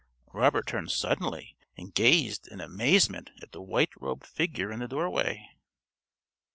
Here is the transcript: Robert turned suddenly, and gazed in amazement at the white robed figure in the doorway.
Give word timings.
Robert 0.33 0.65
turned 0.65 0.89
suddenly, 0.91 1.55
and 1.77 1.93
gazed 1.93 2.47
in 2.47 2.59
amazement 2.59 3.29
at 3.43 3.51
the 3.51 3.61
white 3.61 3.91
robed 3.95 4.25
figure 4.25 4.71
in 4.71 4.79
the 4.79 4.87
doorway. 4.87 5.47